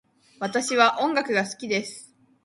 [0.39, 2.11] 私は音楽が好きです。